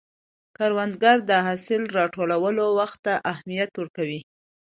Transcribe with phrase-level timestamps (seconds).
[0.57, 4.21] کروندګر د حاصل راټولولو وخت ته اهمیت ورکوي